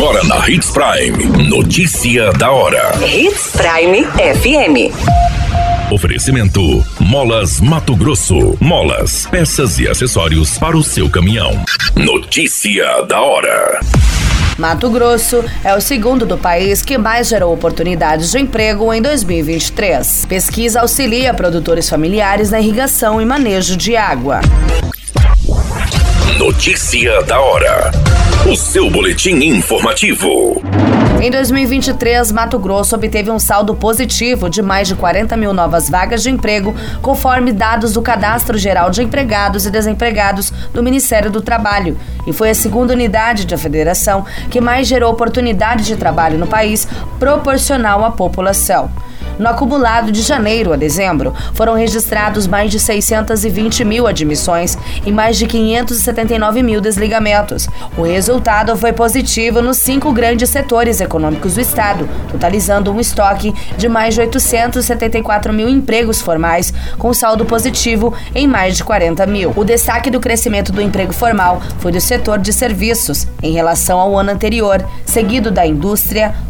Agora 0.00 0.24
na 0.24 0.48
Hits 0.48 0.70
Prime. 0.70 1.46
Notícia 1.46 2.32
da 2.32 2.50
hora. 2.50 2.90
Hits 3.06 3.50
Prime 3.52 4.02
FM. 4.06 5.92
Oferecimento: 5.92 6.82
Molas 6.98 7.60
Mato 7.60 7.94
Grosso. 7.94 8.56
Molas, 8.58 9.26
peças 9.26 9.78
e 9.78 9.86
acessórios 9.86 10.56
para 10.56 10.74
o 10.74 10.82
seu 10.82 11.10
caminhão. 11.10 11.62
Notícia 11.94 13.02
da 13.02 13.20
hora. 13.20 13.78
Mato 14.56 14.88
Grosso 14.88 15.44
é 15.62 15.76
o 15.76 15.80
segundo 15.82 16.24
do 16.24 16.38
país 16.38 16.80
que 16.80 16.96
mais 16.96 17.28
gerou 17.28 17.52
oportunidades 17.52 18.30
de 18.30 18.38
emprego 18.38 18.94
em 18.94 19.02
2023. 19.02 20.24
Pesquisa 20.26 20.80
auxilia 20.80 21.34
produtores 21.34 21.90
familiares 21.90 22.50
na 22.50 22.58
irrigação 22.58 23.20
e 23.20 23.26
manejo 23.26 23.76
de 23.76 23.98
água. 23.98 24.40
Notícia 26.50 27.22
da 27.22 27.40
hora. 27.40 27.92
O 28.44 28.56
seu 28.56 28.90
boletim 28.90 29.36
informativo. 29.36 30.60
Em 31.22 31.30
2023, 31.30 32.32
Mato 32.32 32.58
Grosso 32.58 32.96
obteve 32.96 33.30
um 33.30 33.38
saldo 33.38 33.72
positivo 33.76 34.50
de 34.50 34.60
mais 34.60 34.88
de 34.88 34.96
40 34.96 35.36
mil 35.36 35.54
novas 35.54 35.88
vagas 35.88 36.24
de 36.24 36.28
emprego, 36.28 36.74
conforme 37.00 37.52
dados 37.52 37.92
do 37.92 38.02
Cadastro 38.02 38.58
Geral 38.58 38.90
de 38.90 39.00
Empregados 39.00 39.64
e 39.64 39.70
Desempregados 39.70 40.52
do 40.74 40.82
Ministério 40.82 41.30
do 41.30 41.40
Trabalho. 41.40 41.96
E 42.26 42.32
foi 42.32 42.50
a 42.50 42.54
segunda 42.54 42.94
unidade 42.94 43.46
da 43.46 43.56
federação 43.56 44.26
que 44.50 44.60
mais 44.60 44.88
gerou 44.88 45.12
oportunidade 45.12 45.84
de 45.84 45.94
trabalho 45.94 46.36
no 46.36 46.48
país, 46.48 46.86
proporcional 47.20 48.04
à 48.04 48.10
população. 48.10 48.90
No 49.40 49.48
acumulado 49.48 50.12
de 50.12 50.20
janeiro 50.20 50.70
a 50.70 50.76
dezembro, 50.76 51.32
foram 51.54 51.72
registrados 51.72 52.46
mais 52.46 52.70
de 52.70 52.78
620 52.78 53.86
mil 53.86 54.06
admissões 54.06 54.76
e 55.06 55.10
mais 55.10 55.38
de 55.38 55.46
579 55.46 56.62
mil 56.62 56.78
desligamentos. 56.78 57.66
O 57.96 58.02
resultado 58.02 58.76
foi 58.76 58.92
positivo 58.92 59.62
nos 59.62 59.78
cinco 59.78 60.12
grandes 60.12 60.50
setores 60.50 61.00
econômicos 61.00 61.54
do 61.54 61.60
Estado, 61.62 62.06
totalizando 62.30 62.92
um 62.92 63.00
estoque 63.00 63.54
de 63.78 63.88
mais 63.88 64.12
de 64.12 64.20
874 64.20 65.54
mil 65.54 65.70
empregos 65.70 66.20
formais, 66.20 66.70
com 66.98 67.14
saldo 67.14 67.46
positivo 67.46 68.12
em 68.34 68.46
mais 68.46 68.76
de 68.76 68.84
40 68.84 69.24
mil. 69.24 69.54
O 69.56 69.64
destaque 69.64 70.10
do 70.10 70.20
crescimento 70.20 70.70
do 70.70 70.82
emprego 70.82 71.14
formal 71.14 71.62
foi 71.78 71.92
do 71.92 72.00
setor 72.00 72.38
de 72.38 72.52
serviços, 72.52 73.26
em 73.42 73.52
relação 73.52 73.98
ao 73.98 74.18
ano 74.18 74.32
anterior, 74.32 74.86
seguido 75.06 75.50
da 75.50 75.66
indústria, 75.66 76.34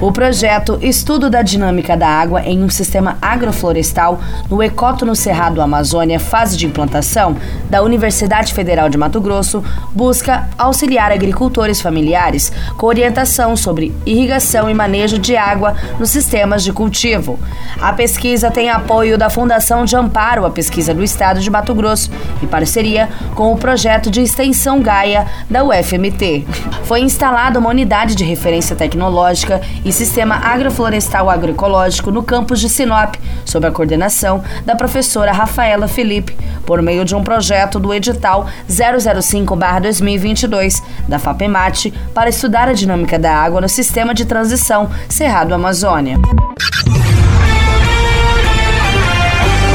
O 0.00 0.12
projeto 0.12 0.78
Estudo 0.80 1.28
da 1.28 1.42
Dinâmica 1.42 1.96
da 1.96 2.06
Água 2.06 2.40
em 2.42 2.62
um 2.62 2.70
Sistema 2.70 3.18
Agroflorestal 3.20 4.20
no 4.48 4.62
Ecótono 4.62 5.16
Cerrado 5.16 5.60
Amazônia, 5.60 6.20
fase 6.20 6.56
de 6.56 6.66
implantação, 6.66 7.36
da 7.68 7.82
Universidade 7.82 8.54
Federal 8.54 8.88
de 8.88 8.96
Mato 8.96 9.20
Grosso, 9.20 9.62
busca 9.92 10.48
auxiliar 10.56 11.10
agricultores 11.10 11.80
familiares 11.80 12.52
com 12.76 12.86
orientação 12.86 13.56
sobre 13.56 13.92
irrigação 14.06 14.70
e 14.70 14.74
manejo 14.74 15.18
de 15.18 15.36
água 15.36 15.74
nos 15.98 16.10
sistemas 16.10 16.62
de 16.62 16.72
cultivo. 16.72 17.36
A 17.80 17.92
pesquisa 17.92 18.52
tem 18.52 18.70
apoio 18.70 19.18
da 19.18 19.28
Fundação 19.28 19.84
de 19.84 19.96
Amparo 19.96 20.46
à 20.46 20.50
Pesquisa 20.50 20.94
do 20.94 21.02
Estado 21.02 21.40
de 21.40 21.50
Mato 21.50 21.74
Grosso 21.74 22.08
e 22.40 22.46
parceria 22.46 23.08
com 23.34 23.52
o 23.52 23.58
projeto 23.58 24.12
de 24.12 24.22
extensão 24.22 24.80
Gaia 24.80 25.26
da 25.50 25.64
UFMT. 25.64 26.46
Foi 26.84 27.00
instalada 27.00 27.58
uma 27.58 27.70
unidade 27.70 28.14
de 28.14 28.22
referência 28.22 28.76
tecnológica 28.76 29.60
e 29.84 29.87
Sistema 29.92 30.36
Agroflorestal 30.36 31.28
Agroecológico 31.30 32.10
no 32.10 32.22
campus 32.22 32.60
de 32.60 32.68
Sinop, 32.68 33.14
sob 33.44 33.66
a 33.66 33.70
coordenação 33.70 34.42
da 34.64 34.76
professora 34.76 35.32
Rafaela 35.32 35.88
Felipe, 35.88 36.36
por 36.66 36.82
meio 36.82 37.04
de 37.04 37.14
um 37.14 37.22
projeto 37.22 37.78
do 37.78 37.94
edital 37.94 38.48
005-2022 38.68 40.82
da 41.08 41.18
FAPEMAT 41.18 41.92
para 42.14 42.30
estudar 42.30 42.68
a 42.68 42.72
dinâmica 42.72 43.18
da 43.18 43.34
água 43.34 43.60
no 43.60 43.68
sistema 43.68 44.14
de 44.14 44.24
transição 44.24 44.90
Cerrado 45.08 45.54
Amazônia. 45.54 46.16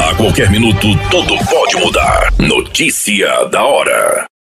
A 0.10 0.16
qualquer 0.16 0.50
minuto, 0.50 0.88
tudo 1.10 1.38
pode 1.46 1.76
mudar. 1.78 2.34
Notícia 2.38 3.46
da 3.50 3.64
hora. 3.64 4.33